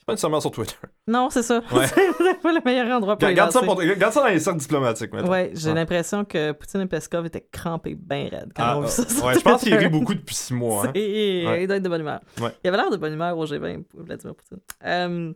[0.06, 0.74] Pas nécessairement sur Twitter.
[1.06, 1.60] Non, c'est ça.
[1.72, 1.86] Ouais.
[2.18, 4.60] c'est pas le meilleur endroit pour les Garde ça, pour- garde ça dans les cercles
[4.60, 5.30] diplomatiques, maintenant.
[5.30, 8.86] Ouais, j'ai l'impression que Poutine et Peskov étaient crampés bien raides quand Ah, on a
[8.86, 9.08] vu ça.
[9.08, 10.86] sur ouais, je pense qu'il rit beaucoup depuis six mois.
[10.86, 10.92] Hein.
[10.94, 11.62] C'est- Ouais.
[11.62, 12.20] Il doit être de bonne humeur.
[12.40, 12.50] Ouais.
[12.64, 14.58] Il avait l'air de bonne humeur au G20, Vladimir Poutine.
[14.86, 15.32] Euh,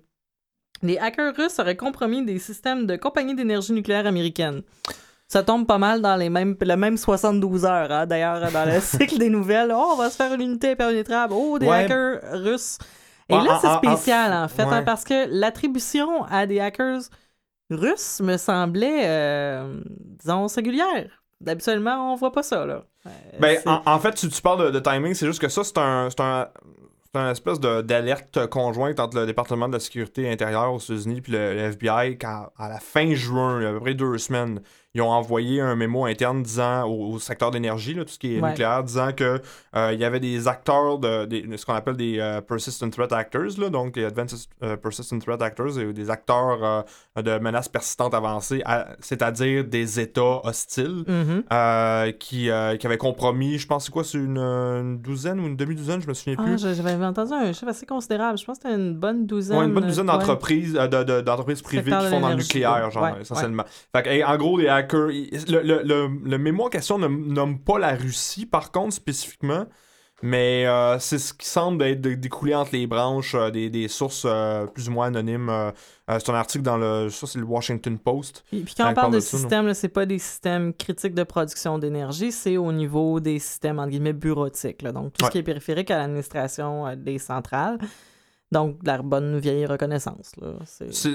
[0.83, 4.63] les hackers russes auraient compromis des systèmes de compagnies d'énergie nucléaire américaines.
[5.29, 8.81] Ça tombe pas mal dans les mêmes, le même 72 heures, hein, d'ailleurs, dans le
[8.81, 9.73] cycle des nouvelles.
[9.75, 11.35] Oh, on va se faire une unité impénétrable.
[11.37, 11.85] Oh, des Ouais.
[11.85, 12.79] hackers russes.
[13.29, 16.61] Et Ouais, là, en- c'est en- spécial, en fait, hein, parce que l'attribution à des
[16.61, 17.01] hackers
[17.71, 19.81] russes me semblait, euh,
[20.21, 21.23] disons, singulière.
[21.47, 22.85] Habituellement, on voit pas ça, là.
[23.07, 23.11] Euh,
[23.41, 25.77] Ben, en, en fait, tu, tu parles de, de timing, c'est juste que ça, c'est
[25.79, 26.63] un, c'est un, c'est
[27.13, 31.21] c'est un espèce de- d'alerte conjointe entre le département de la sécurité intérieure aux États-Unis
[31.23, 33.95] puis le, le FBI quand, à la fin juin, il y a à peu près
[33.95, 34.61] deux semaines,
[34.97, 38.41] ils ont envoyé un mémo interne disant au, au secteur d'énergie, tout ce qui est
[38.41, 38.49] Ouais.
[38.49, 39.41] nucléaire, disant que
[39.77, 43.43] euh, il y avait des acteurs de, ce qu'on appelle des euh, persistent threat actors,
[43.59, 48.63] là, donc des advanced euh, persistent threat actors, des acteurs de menaces persistantes avancées,
[49.01, 51.43] c'est-à-dire des États hostiles Mhm.
[51.53, 55.57] euh, qui, qui avaient compromis, je pense, c'est quoi, c'est une, une douzaine ou une
[55.57, 56.59] demi-douzaine, je me souviens Ah, plus.
[56.63, 58.39] je- j'avais entendu un chiffre assez considérable.
[58.39, 59.59] Je pense que c'était une bonne douzaine.
[59.59, 63.03] Ouais, une bonne douzaine d'entreprises de- de- d'entreprises privées qui font dans le nucléaire, genre,
[63.05, 63.65] Ouais, essentiellement.
[63.95, 64.86] Fait que, hey, en gros, les hackers.
[64.93, 69.67] Le, le, le, le mémo en question ne nomme pas la Russie, par contre, spécifiquement.
[70.23, 74.25] Mais euh, c'est ce qui semble être découlé entre les branches euh, des, des sources
[74.27, 75.53] euh, plus ou moins anonymes.
[76.09, 77.11] c'est un article dans le.
[77.11, 78.43] Ça, c'est le Washington Post.
[78.49, 81.79] Puis, puis quand on parle de de là, c'est pas des systèmes critiques de production
[81.79, 84.81] d'énergie, c'est au niveau des systèmes, entre guillemets, bureautiques.
[84.81, 84.93] là.
[84.93, 85.27] Donc, tout Ouais.
[85.29, 87.77] ce qui est périphérique à l'administration des centrales.
[88.53, 90.33] Donc, la bonne vieille reconnaissance.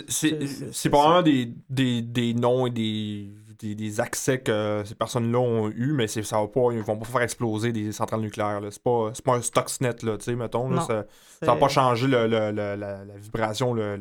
[0.07, 5.69] c'est probablement des, des, des noms et des, des, des accès que ces personnes-là ont
[5.69, 8.59] eu, mais c'est- ça va pas, ils vont pas faire exploser des centrales nucléaires.
[8.61, 8.69] là.
[8.71, 10.69] C'est pas, c'est pas un Stuxnet, là, tu sais, mettons.
[10.69, 11.05] Là, Non, ça,
[11.39, 13.97] ça va pas changer le, le- le- la, la vibration, le,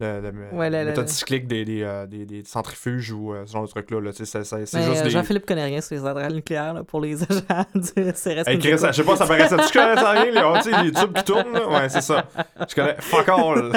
[0.00, 3.68] Ouais, la méthode cyclique des, des, euh, des- des centrifuges ou euh, ce genre de
[3.68, 4.00] trucs-là.
[4.00, 5.10] Là, tu sais, c'est Mais, juste euh, des.
[5.10, 8.48] Jean-Philippe connaît rien sur les centrales nucléaires là, pour les agents du CRS.
[8.48, 11.24] Hey, Chris, je sais pas, ça paraissait tu connais ça rien, les, les tubes qui
[11.24, 11.68] tournent, là?
[11.68, 12.24] Ouais, c'est ça.
[12.68, 13.72] Je connais fuck all.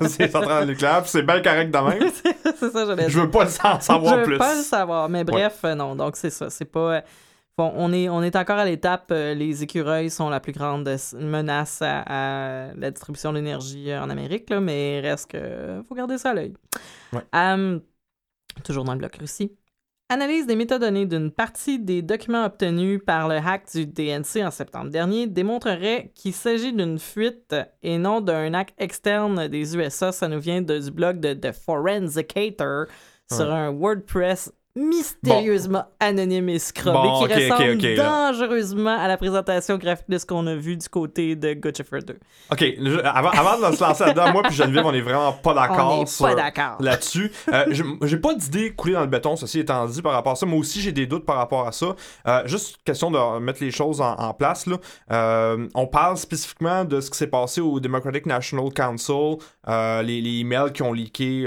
[0.08, 2.10] c'est centrales nucléaires, puis c'est bien correct de même.
[2.58, 4.38] c'est ça, Je veux pas en savoir je veux plus.
[4.38, 5.94] pas le savoir, mais bref, euh, non.
[5.96, 7.02] Donc c'est ça, c'est pas.
[7.58, 9.10] Bon, on est on est encore à l'étape.
[9.10, 10.88] euh, les écureuils sont la plus grande
[11.18, 12.00] menace à,
[12.68, 16.34] à la distribution d'énergie euh, en Amérique, là, mais reste que faut garder ça à
[16.34, 16.54] l'œil.
[17.12, 17.22] Ouais.
[18.64, 19.52] Toujours dans le bloc Russie.
[20.10, 24.90] Analyse des métadonnées d'une partie des documents obtenus par le hack du DNC en septembre
[24.90, 30.12] dernier démontrerait qu'il s'agit d'une fuite et non d'un hack externe des USA.
[30.12, 32.84] Ça nous vient de- du blog de The Forensicator
[33.32, 37.62] sur un WordPress mystérieusement anonyme et scrubbé Bon, qui ressemble
[37.96, 41.92] dangereusement à la présentation graphique de ce qu'on a vu du côté de God of
[41.92, 42.18] War 2.
[42.52, 45.54] Ok, je- avant, avant de se lancer là-dedans, moi puis Geneviève, on est vraiment pas
[45.54, 46.02] d'accord
[46.80, 47.30] là-dessus.
[47.52, 47.66] Euh,
[48.02, 50.46] j'ai- pas d'idée coulée dans le béton, ceci étant dit, par rapport à ça.
[50.46, 51.94] Moi aussi, j'ai des doutes par rapport à ça.
[52.26, 54.66] Euh, juste question de mettre les choses en, en place.
[54.66, 54.76] Là.
[55.12, 59.36] Euh, on parle spécifiquement de ce qui s'est passé au Democratic National Council,
[59.68, 61.44] euh, les, les emails qui ont leaké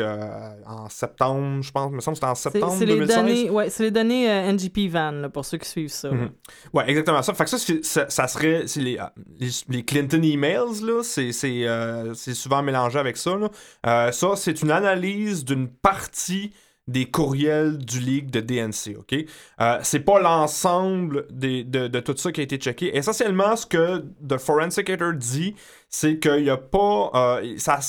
[0.67, 3.16] en septembre, je pense, il me semble que c'était en septembre c'est les 2016.
[3.21, 6.09] Données, ouais, c'est les données euh, NGP Van là, pour ceux qui suivent ça.
[6.09, 6.15] là.
[6.15, 6.31] Mhm.
[6.73, 7.33] Ouais, exactement ça.
[7.33, 8.63] Fait que ça, ça, ça serait.
[8.67, 8.97] C'est les,
[9.39, 11.01] les, les Clinton emails, là.
[11.03, 13.49] C'est, euh, souvent mélangé avec ça, là.
[13.85, 16.51] Euh, ça, c'est une analyse d'une partie
[16.87, 19.13] des courriels du leak de DNC, OK?
[19.59, 22.95] Euh, c'est pas l'ensemble de, de tout ça qui a été checké.
[22.95, 25.53] Essentiellement, ce que The Forensicator dit,
[25.89, 27.11] c'est qu'il n'y a pas...
[27.13, 27.79] euh, ça,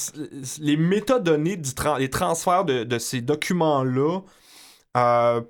[0.61, 4.19] les métadonnées, du les transferts de, de ces documents-là
[4.97, 5.41] euh,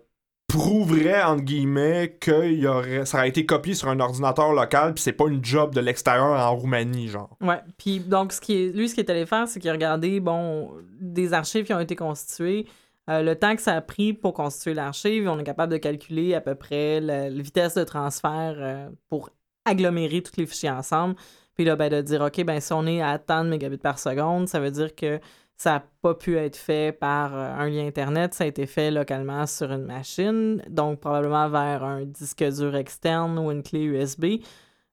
[0.48, 5.02] prouverait entre guillemets que y aurait, ça aurait été copié sur un ordinateur local puis
[5.02, 7.36] c'est pas une job de l'extérieur en Roumanie genre.
[7.40, 7.60] Ouais.
[7.76, 10.20] Puis donc, ce qui est, lui, ce qu'il est allé faire, c'est qu'il a regardé,
[10.20, 12.66] bon, des archives qui ont été constituées,
[13.08, 16.34] euh, le temps que ça a pris pour constituer l'archive, on est capable de calculer
[16.34, 19.30] à peu près la, vitesse de transfert euh, pour
[19.64, 21.14] agglomérer tous les fichiers ensemble.
[21.54, 23.98] Puis là, ben, de dire, OK, ben, si on est à tant de mégabits par
[23.98, 25.20] seconde, ça veut dire que
[25.60, 28.90] ça n'a pas pu être fait par euh, un lien Internet, ça a été fait
[28.90, 34.36] localement sur une machine, donc probablement vers un disque dur externe ou une clé USB.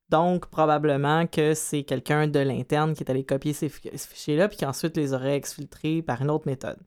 [0.10, 4.48] Donc, probablement que c'est quelqu'un de l'interne qui est allé copier ces, fi- ces fichiers-là,
[4.48, 6.78] puis qui ensuite les aurait exfiltrés par une autre méthode.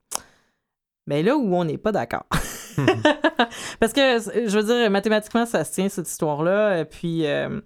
[1.07, 2.27] Mais là où on n'est pas d'accord.
[3.81, 6.71] Parce que, je veux dire, mathématiquement, ça se tient, cette histoire-là.
[6.81, 7.61] euh, Puis, euh,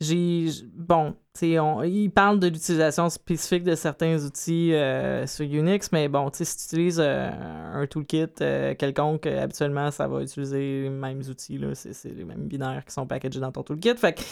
[0.00, 0.46] j'ai.
[0.74, 6.30] Bon, on- il parle de l'utilisation spécifique de certains outils euh, sur Unix, mais bon,
[6.32, 7.30] si tu utilises euh,
[7.74, 11.60] un toolkit euh, quelconque, habituellement, ça va utiliser les mêmes outils.
[11.74, 13.96] C'est les mêmes binaires qui sont packagés dans ton toolkit.
[13.96, 14.22] Fait que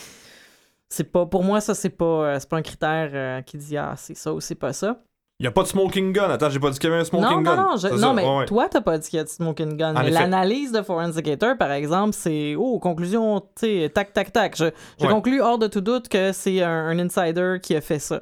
[0.88, 1.26] c'est pas.
[1.26, 4.54] Pour moi, ça, c'est pas, pas un critère qui dit, ah, c'est ça ou c'est
[4.54, 5.02] pas ça.
[5.40, 6.30] Y a pas de smoking gun.
[6.30, 7.56] Attends, j'ai pas dit qu'il y avait un smoking non, gun.
[7.56, 9.28] non, non, je- non, ça, mais ouais, toi, t'as pas dit qu'il y a de
[9.28, 9.90] smoking gun.
[9.96, 10.20] En mais effet.
[10.20, 14.56] l'analyse de Forensicator, par exemple, c'est, oh, conclusion, tu tac, tac, tac.
[14.56, 14.66] Je,
[15.00, 15.12] je Ouais.
[15.12, 18.20] conclus hors de tout doute que c'est un, un insider qui a fait ça.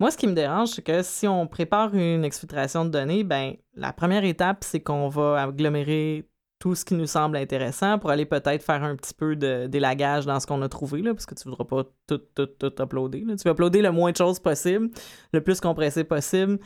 [0.00, 3.54] Moi, ce qui me dérange, c'est que si on prépare une exfiltration de données, ben,
[3.76, 6.26] la première étape, c'est qu'on va agglomérer
[6.58, 10.24] tout ce qui nous semble intéressant pour aller peut-être faire un petit peu de d'élagage
[10.26, 13.24] dans ce qu'on a trouvé, là, parce que tu voudras pas tout, tout, tout uploader.
[13.26, 13.36] là.
[13.36, 14.88] Tu vas uploader le moins de choses possible,
[15.32, 16.58] le plus compressé possible,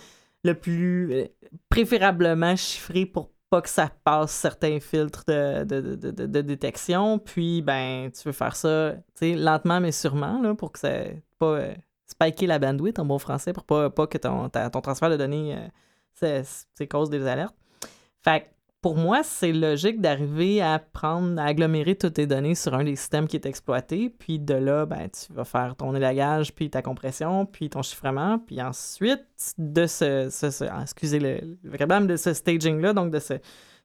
[0.45, 1.27] le plus euh,
[1.69, 7.19] préférablement chiffré pour pas que ça passe certains filtres de, de, de, de- détection.
[7.19, 10.91] Puis, ben, tu veux faire ça, lentement mais sûrement, là, pour que ça
[11.39, 11.57] pas...
[11.59, 11.75] euh,
[12.07, 15.57] spiker la bandwidth en bon français pour pas, pas que ton, ton transfert de données
[15.57, 16.43] euh,
[16.75, 17.55] c'est cause des alertes.
[18.23, 18.51] Fait
[18.83, 22.97] pour moi, c'est logique d'arriver à prendre, à agglomérer toutes tes données sur un des
[22.97, 26.81] systèmes qui est exploité, puis de là, ben, tu vas faire ton élagage, puis ta
[26.81, 29.27] compression, puis ton chiffrement, puis ensuite
[29.59, 33.35] de ce, ah, excusez le, de ce staging-là, donc de ce,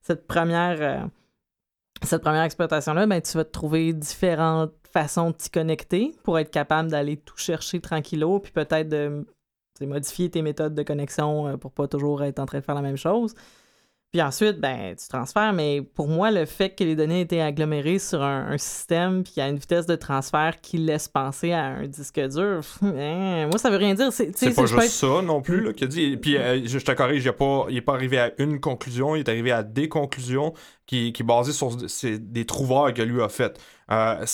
[0.02, 6.40] cette première, euh, première exploitation-là, ben, tu vas trouver différentes façons de t'y connecter pour
[6.40, 9.26] être capable d'aller tout chercher tranquillo, puis peut-être de
[9.82, 12.82] modifier tes méthodes de connexion euh, pour pas toujours être en train de faire la
[12.82, 13.36] même chose.
[14.16, 18.00] Puis ensuite, ben, tu transfères, mais pour moi, le fait que les données étaient agglomérées
[18.00, 22.22] sur un, système puis a une vitesse de transfert qui laisse penser à un disque
[22.30, 24.14] dur, hein, moi, ça veut rien dire.
[24.14, 26.16] C'est pas juste ça non plus, là, qu'il dit.
[26.16, 29.52] Puis euh, je te corrige, il n'est pas, arrivé à une conclusion, il est arrivé
[29.52, 30.54] à des conclusions
[30.86, 33.60] qui, qui basées sur des trouvailles que lui a faites.
[33.92, 34.26] Euh,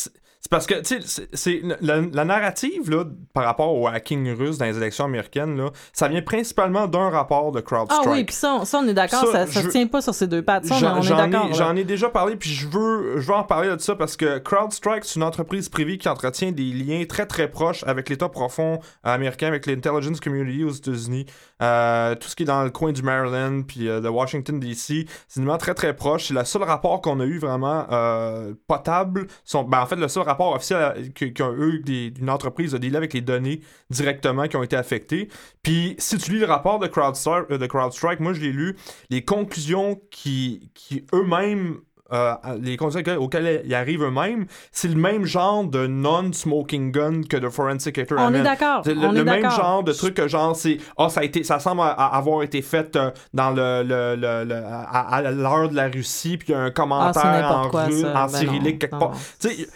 [0.42, 4.66] c'est parce que, tu sais, c'est, la, narrative, là, par rapport au hacking russe dans
[4.66, 8.08] les élections américaines, là, ça vient principalement d'un rapport de CrowdStrike.
[8.08, 10.66] Ah oui, puis ça, on est d'accord, ça, ça, tient pas sur ces deux pattes.
[10.66, 11.54] Ça, on est d'accord.
[11.54, 14.40] J'en ai déjà parlé, puis je veux, je veux en parler de ça parce que
[14.40, 18.80] CrowdStrike, c'est une entreprise privée qui entretient des liens très, très proches avec l'État profond
[19.04, 21.28] américain, avec l'intelligence community aux États-Unis.
[21.62, 25.06] Euh, tout ce qui est dans le coin du Maryland, puis euh, de Washington, D.C.,
[25.28, 26.30] c'est vraiment très, très proche.
[26.30, 29.28] C'est le seul rapport qu'on a eu vraiment euh, potable.
[29.54, 33.22] ben, en fait, le seul rapport officiel qu'ont eu d'une entreprise a dealé avec les
[33.22, 35.30] données directement qui ont été affectées.
[35.64, 38.76] Puis si tu lis le rapport de CrowdStrike, de CrowdStrike moi je l'ai lu,
[39.10, 41.80] les conclusions qui, qui eux-mêmes
[42.12, 47.38] euh, les conditions auxquelles ils arrivent eux-mêmes, c'est le même genre de non-smoking gun que
[47.38, 48.84] de Forensic Hater On est d'accord.
[48.86, 51.82] Le, le même genre de truc que genre c'est ah ça a été ça semble
[51.82, 56.52] avoir été fait euh, dans le, le, le à, l'heure de la Russie puis il
[56.52, 59.14] y a un commentaire ah, en, quoi, en ben cyrillique quelque part.
[59.40, 59.68] Tu sais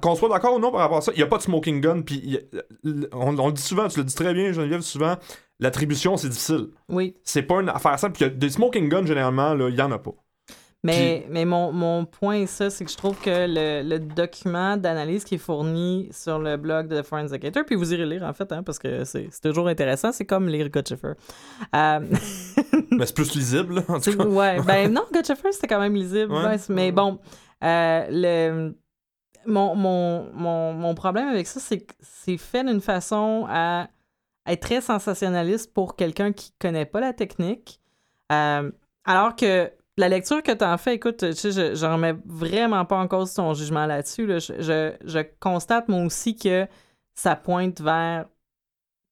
[0.00, 1.80] qu'on soit d'accord ou non par rapport à ça, il y a pas de smoking
[1.80, 2.38] gun puis
[3.12, 5.16] on, on, le dit souvent, tu le dis très bien Geneviève souvent
[5.60, 6.68] L'attribution, c'est difficile.
[6.88, 7.14] Oui.
[7.22, 8.16] C'est pas une affaire simple.
[8.16, 10.14] Puis des smoking guns, généralement, il y en a pas.
[10.82, 15.24] Mais, mais mon, mon point, ça, c'est que je trouve que le, le document d'analyse
[15.24, 18.50] qui est fourni sur le blog de Forensic Hater, puis vous irez lire en fait,
[18.50, 21.12] hein, parce que c'est toujours intéressant, c'est comme lire Gotchifer.
[21.74, 22.00] Euh...
[22.90, 24.24] mais c'est plus lisible, en tout cas.
[24.24, 26.32] Ouais, ben non, Gotchifer, c'était quand même lisible.
[26.70, 27.18] mais bon,
[27.62, 28.74] euh, le,
[29.44, 33.88] mon, mon, mon, mon problème avec ça, c'est que c'est fait d'une façon à
[34.46, 37.80] être très sensationnaliste pour quelqu'un qui connaît pas la technique.
[38.32, 38.70] Euh,
[39.04, 43.06] alors que la lecture que tu as fait, écoute, je, je remets vraiment pas en
[43.06, 44.26] cause ton jugement là-dessus.
[44.26, 46.66] Je, constate moi aussi que
[47.14, 48.26] ça pointe vers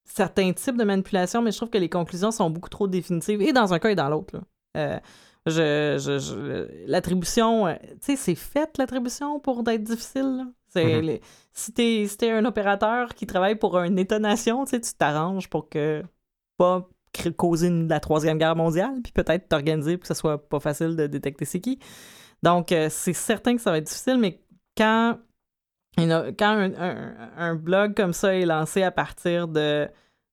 [0.05, 3.53] certains types de manipulation, mais je trouve que les conclusions sont beaucoup trop définitives, et
[3.53, 4.41] dans un cas et dans l'autre.
[4.77, 4.99] Euh,
[5.47, 10.47] je, l'attribution, euh, tu sais, c'est fait l'attribution pour être difficile.
[10.69, 11.21] C'est mm-hmm.
[11.53, 16.03] si t'es un opérateur qui travaille pour une État-nation, tu t'arranges pour que
[16.57, 16.89] pas
[17.37, 21.07] causer la Troisième Guerre mondiale, puis peut-être t'organiser pour que ce soit pas facile de
[21.07, 21.79] détecter c'est qui.
[22.43, 24.41] Donc, euh, c'est certain que ça va être difficile, mais
[24.77, 25.19] quand,
[25.97, 26.71] quand
[27.37, 29.89] un, blog comme ça est lancé à partir de.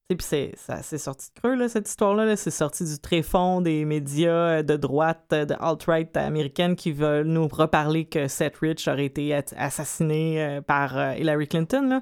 [0.08, 0.52] Puis c'est,
[0.84, 2.36] c'est sorti de creux, là, cette histoire-là.
[2.36, 8.06] c'est sorti du tréfonds des médias de droite, de alt-right américaine qui veulent nous reparler
[8.06, 12.02] que Seth Rich aurait été assassiné euh, par euh, Hillary Clinton.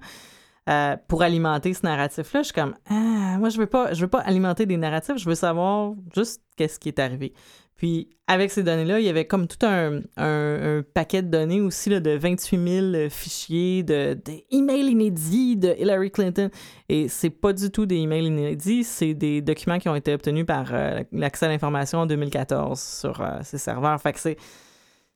[0.69, 2.41] Euh, pour alimenter ce narratif-là.
[2.41, 5.28] Je suis comme, ah, moi, je veux pas, je veux pas alimenter des narratifs, je
[5.28, 7.34] veux savoir juste qu'est-ce qui est arrivé.
[7.76, 11.89] Puis, avec ces données-là, il y avait comme tout un, un, paquet de données aussi
[11.89, 14.17] là, de 28 000 fichiers, de,
[14.52, 16.49] emails inédits de Hillary Clinton.
[16.88, 20.45] Et c'est pas du tout des emails inédits, c'est des documents qui ont été obtenus
[20.45, 23.99] par euh, l'accès à l'information en 2014 sur euh, ces serveurs.
[24.02, 24.38] Fait que c'est.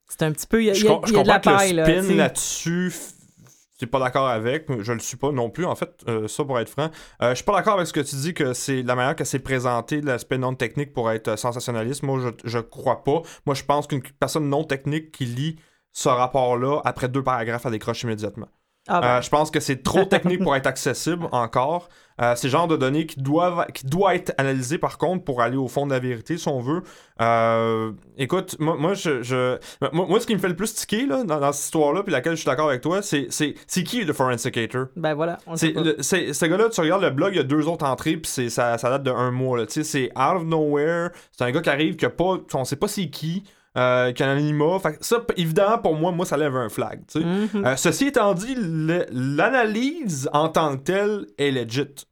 [0.10, 0.62] C'est un petit peu.
[0.62, 2.92] Il y a, de la paille, le spin là-dessus
[3.78, 6.60] suis pas d'accord avec, je le suis pas non plus, en fait, euh, ça pour
[6.60, 6.90] être franc.
[7.22, 9.24] Euh, je suis pas d'accord avec ce que tu dis que c'est la manière que
[9.24, 12.04] c'est présenté l'aspect non technique pour être euh, sensationnaliste.
[12.04, 13.22] Moi, je, je crois pas.
[13.46, 15.58] Moi, je pense qu'une personne non technique qui lit
[15.94, 18.48] ce rapport-là, après deux paragraphes, elle décroche immédiatement.
[18.88, 19.22] Ah ben.
[19.22, 21.90] je pense que c'est trop technique pour être accessible encore.
[22.20, 25.42] Euh, c'est le genre de données qui doivent qui doit être analysé par contre pour
[25.42, 26.82] aller au fond de la vérité si on veut.
[27.22, 29.58] Euh, écoute, moi, moi je,
[29.94, 32.38] moi, ce qui me fait le plus tiquer là, dans, cette histoire-là, puis laquelle je
[32.38, 34.88] suis d'accord avec toi, c'est c'est qui le forensicator?
[34.96, 35.38] Ben voilà.
[35.56, 38.78] C'est ce gars-là, tu regardes le blog, il y a deux autres entrées, puis ça,
[38.78, 39.60] ça date de un mois.
[39.68, 41.10] C'est out of nowhere.
[41.32, 43.44] C'est un gars qui arrive, qui a pas, on sait pas c'est qui.
[43.78, 44.80] Euh, qu'un anima.
[44.80, 47.02] Fait ça, évidemment, pour moi, moi, ça lève un flag.
[47.14, 47.78] Mm-hmm.
[47.78, 52.08] ceci étant dit, l'analyse en tant que telle est legit.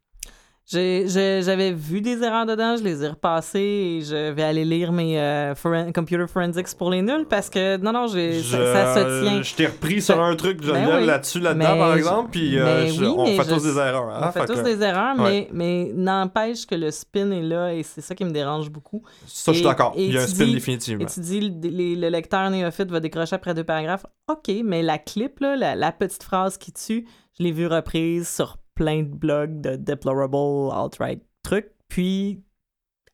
[0.68, 5.18] J'avais vu des erreurs dedans, je les ai repassées et je vais aller lire mes
[5.20, 9.22] euh, foren- computer forensics pour les nuls parce que non, non, Je, ça, ça se
[9.22, 9.42] tient.
[9.42, 11.06] je t'ai repris sur un truc Ben Geneviève, oui.
[11.06, 14.08] là-dessus, là-dedans, par je- exemple, puis euh, je- oui, on fait je- tous des erreurs.
[14.10, 15.48] hein, On fait fait tous que des erreurs, ouais.
[15.52, 19.02] mais, n'empêche que le spin est là et c'est ça qui me dérange beaucoup.
[19.28, 19.92] Ça, je suis d'accord.
[19.96, 21.04] Il y a un spin dis- définitivement.
[21.04, 24.06] Et tu dis, le, les- le lecteur néophyte va décrocher après deux paragraphes.
[24.28, 27.06] OK, mais la clip, là, la, la petite phrase qui tue,
[27.38, 32.40] je l'ai vue reprise sur plein de blogs de deplorable alt-right trucs, puis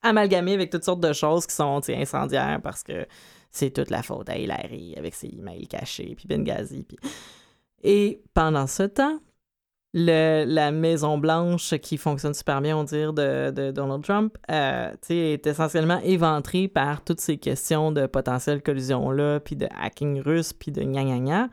[0.02, 3.06] amalgamée avec toutes sortes de choses qui sont incendiaires parce que
[3.50, 6.82] c'est toute la faute à Hillary avec ses emails cachés, puis Benghazi.
[6.82, 6.98] Puis...
[7.82, 9.20] Et pendant ce temps,
[9.94, 14.92] le, la Maison Blanche qui fonctionne super bien, on dirait, de, de Donald Trump, euh,
[15.10, 20.72] est essentiellement éventrée par toutes ces questions de potentielle collusion-là, puis de hacking russe, puis
[20.72, 21.48] de gna gna gna.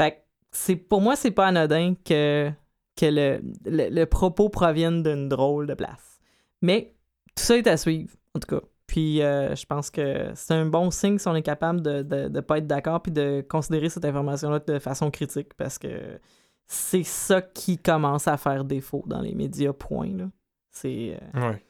[0.00, 2.50] Fait que pour moi, c'est pas anodin que,
[2.96, 6.20] que le, le, le propos provienne d'une drôle de place.
[6.60, 6.94] Mais
[7.34, 8.64] tout ça est à suivre, en tout cas.
[8.86, 12.02] Puis euh, je pense que c'est un bon signe si on est capable de ne
[12.02, 16.18] de, de pas être d'accord puis de considérer cette information-là de façon critique parce que
[16.66, 20.08] c'est ça qui commence à faire défaut dans les médias, point.
[20.14, 20.24] Là.
[20.70, 21.62] C'est, euh, Ouais.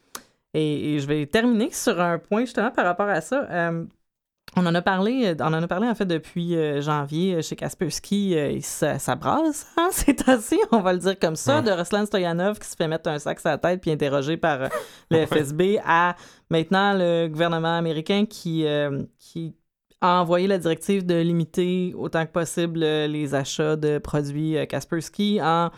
[0.55, 3.47] et, et je vais terminer sur un point justement par rapport à ça.
[3.51, 3.85] Euh,
[4.57, 7.43] on en a parlé, euh, on en a parlé en fait depuis euh, janvier euh,
[7.43, 8.61] chez Kaspersky.
[8.63, 11.63] ça, ça brasse, hein, c'est assez, on va le dire comme ça, Ouais.
[11.63, 14.69] de Ruslan Stoyanov qui se fait mettre un sac sur la tête puis interrogé par
[15.11, 16.17] le FSB à
[16.51, 19.55] maintenant le gouvernement américain qui, euh, qui
[20.03, 25.71] a envoyé la directive de limiter autant que possible les achats de produits Kaspersky en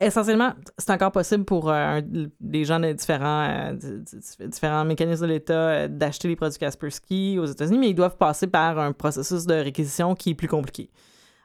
[0.00, 2.00] essentiellement, c'est encore possible pour euh,
[2.40, 6.58] des gens de différents, euh, di- di- différents mécanismes de l'État euh, d'acheter les produits
[6.58, 10.48] Kaspersky aux États-Unis, mais ils doivent passer par un processus de réquisition qui est plus
[10.48, 10.90] compliqué.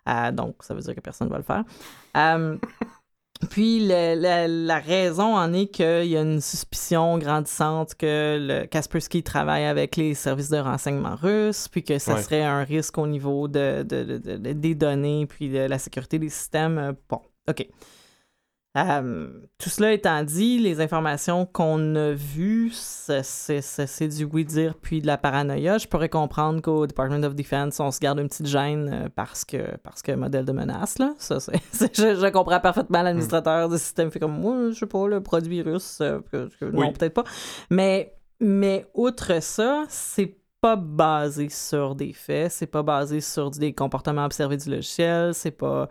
[0.08, 1.64] Euh, donc, ça veut dire que personne ne va le faire.
[3.50, 8.66] Puis, le- la, la raison en est qu'il y a une suspicion grandissante que le
[8.66, 12.22] Kaspersky travaille avec les services de renseignement russes, puis que ça Ouais.
[12.22, 16.18] serait un risque au niveau de, de- de- de- des données, puis de la sécurité
[16.18, 16.96] des systèmes.
[17.10, 17.68] Bon, OK.
[18.78, 25.08] Euh, tout cela étant dit, les informations qu'on a vues, c'est- du oui-dire puis de
[25.08, 25.78] la paranoïa.
[25.78, 29.46] Je pourrais comprendre qu'au Department of Defense, on se garde une petite gêne euh, parce
[29.46, 31.14] que, parce que modèle de menace, là.
[31.18, 31.54] Ça, c'est-
[31.96, 35.62] je, je comprends parfaitement l'administrateur du système fait comme moi, je sais pas, le produit
[35.62, 36.92] russe, euh, que- que- non, Oui.
[36.94, 37.24] peut-être pas.
[37.70, 43.74] Mais, mais outre ça, c'est pas basé sur des faits, c'est pas basé sur des
[43.74, 45.88] comportements observés du logiciel, c'est pas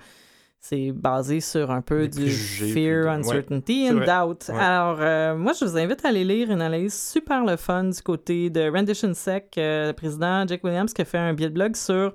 [0.67, 4.49] c'est basé sur un peu du fear, uncertainty and doubt.
[4.49, 4.59] Ouais.
[4.59, 8.01] Alors, euh, moi, je vous invite à aller lire une analyse super le fun du
[8.01, 11.55] côté de Rendition Sec, euh, le président Jack Williams, qui a fait un billet de
[11.55, 12.15] blog sur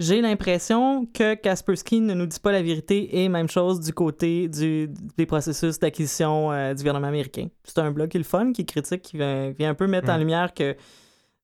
[0.00, 4.48] j'ai l'impression que Kaspersky ne nous dit pas la vérité et même chose du côté
[4.48, 7.46] du, des processus d'acquisition euh, du gouvernement américain.
[7.62, 10.10] C'est un blog qui est le fun, qui critique, qui vient, vient un peu mettre
[10.10, 10.74] en lumière que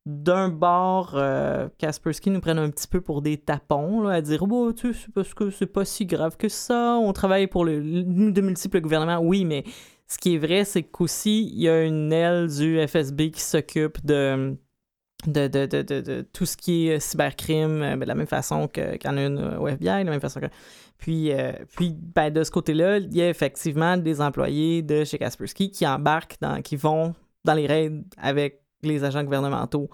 [0.07, 4.73] d'un bord, euh, Kaspersky nous prenne un petit peu pour des tapons, à dire oh,
[4.73, 7.81] tu sais, c'est parce que c'est pas si grave que ça, on travaille pour le,
[7.81, 9.19] de multiples gouvernements.
[9.21, 9.65] Oui, mais
[10.07, 14.05] ce qui est vrai, c'est qu'aussi, il y a une aile du FSB qui s'occupe
[14.05, 14.57] de,
[16.35, 19.39] tout ce qui est cybercrime, euh, de la même façon qu'il y en a une
[19.57, 20.47] au FBI, de la même façon que.
[20.99, 25.19] Puis, euh, puis ben, de ce côté-là, il y a effectivement des employés de chez
[25.19, 27.15] Kaspersky qui embarquent, dans, qui vont
[27.45, 29.89] dans les raids avec les agents gouvernementaux,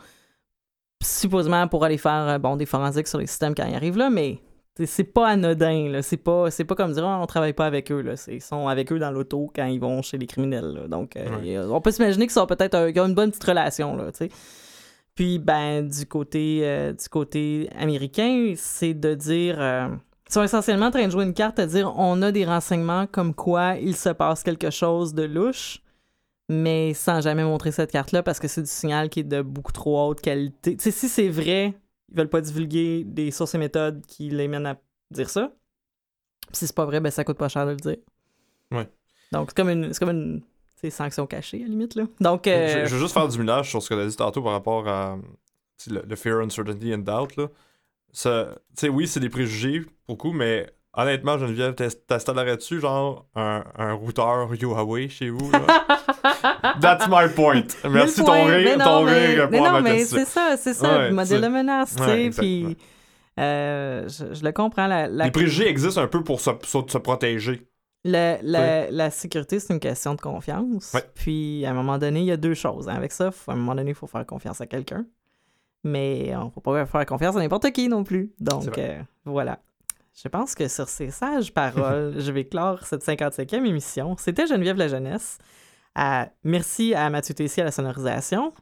[1.03, 4.11] supposément pour aller faire euh, bon, des forensiques sur les systèmes quand ils arrivent là,
[4.11, 4.39] mais
[4.85, 6.01] c'est- pas anodin.
[6.03, 8.15] C'est pas, c'est pas comme dire Ah, on travaille pas avec eux, là.
[8.29, 10.89] Ils sont avec eux dans l'auto quand ils vont chez les criminels, là.
[10.89, 11.59] Donc, euh, Ouais.
[11.71, 14.11] on peut s'imaginer qu'ils sont peut-être un- qu'ils ont une bonne petite relation, là.
[15.15, 19.57] Puis, ben, du côté, euh, du côté américain, c'est de dire.
[19.61, 19.89] euh,
[20.29, 23.07] ils sont essentiellement en train de jouer une carte à dire on a des renseignements
[23.09, 25.83] comme quoi il se passe quelque chose de louche,
[26.51, 29.71] mais sans jamais montrer cette carte-là parce que c'est du signal qui est de beaucoup
[29.71, 30.77] trop haute qualité.
[30.81, 31.75] Si c'est vrai,
[32.09, 34.77] ils veulent pas divulguer des sources et méthodes qui les mènent à
[35.13, 35.53] dire ça.
[36.49, 37.99] Puis si c'est pas vrai, ben ça coûte pas cher de le dire.
[38.73, 38.89] Ouais.
[39.31, 40.43] Donc, c'est comme une, c'est comme une
[40.75, 42.09] sais, sanction cachée, à la limite, là.
[42.19, 44.17] Donc, euh, Je, je veux juste faire du millage sur ce que tu as dit
[44.17, 45.19] tantôt par rapport à
[45.89, 47.37] le, le fear, uncertainty and doubt.
[47.37, 47.47] Là.
[48.13, 48.59] Ça,
[48.89, 55.31] oui, c'est des préjugés, beaucoup, mais honnêtement, Geneviève, t'installerais-tu genre un, un routeur Huawei chez
[55.31, 55.51] vous?
[55.51, 55.61] Là?
[56.81, 57.63] That's my point.
[57.89, 60.75] Merci Mille ton rire, Mais non, ton mais- rire Mais non, mais c'est ça, c'est
[60.75, 62.77] ça, Ouais, le modèle de menace, tu sais, puis
[63.39, 66.51] euh, je, je le comprends, la, la, Les préjugés existent un peu pour se,
[66.99, 67.67] protéger.
[68.05, 72.37] la, sécurité, c'est une question de confiance, puis à un moment donné, il y a
[72.37, 72.95] deux choses, hein.
[72.97, 75.07] avec ça, faut- à un moment donné, il faut faire confiance à quelqu'un,
[75.85, 79.59] mais on faut pas faire confiance à n'importe qui non plus, donc euh, voilà.
[80.15, 84.17] Je pense que sur ces sages paroles, je vais clore cette 55e émission.
[84.19, 85.39] C'était Geneviève la Jeunesse.
[85.99, 88.53] Euh, merci à Mathieu Tessier à la sonorisation.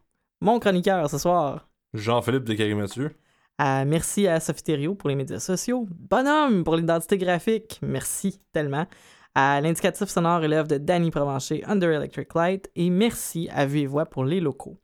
[0.41, 1.69] Mon chroniqueur ce soir.
[1.95, 3.17] Jean-Philippe de Mathieu.
[3.61, 5.87] Euh, merci à Sophie Thériault pour les médias sociaux.
[5.91, 7.81] Bonhomme pour l'identité graphique.
[7.83, 8.87] Merci tellement.
[9.35, 12.71] À l'indicatif sonore élève de Danny Provencher, Under Electric Light.
[12.77, 14.79] Et merci à Vue Voix pour les locaux.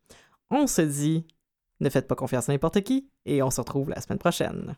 [0.51, 1.27] On se dit,
[1.81, 4.75] ne faites pas confiance à n'importe qui et on se retrouve la semaine prochaine.